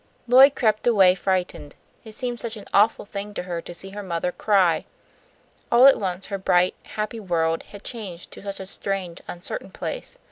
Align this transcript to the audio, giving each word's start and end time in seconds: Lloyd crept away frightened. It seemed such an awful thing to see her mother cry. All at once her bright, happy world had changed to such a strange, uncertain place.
Lloyd 0.27 0.55
crept 0.55 0.87
away 0.87 1.13
frightened. 1.13 1.75
It 2.03 2.15
seemed 2.15 2.39
such 2.39 2.57
an 2.57 2.65
awful 2.73 3.05
thing 3.05 3.35
to 3.35 3.63
see 3.75 3.91
her 3.91 4.01
mother 4.01 4.31
cry. 4.31 4.85
All 5.71 5.85
at 5.85 5.99
once 5.99 6.25
her 6.25 6.39
bright, 6.39 6.73
happy 6.81 7.19
world 7.19 7.61
had 7.69 7.83
changed 7.83 8.31
to 8.31 8.41
such 8.41 8.59
a 8.59 8.65
strange, 8.65 9.21
uncertain 9.27 9.69
place. 9.69 10.17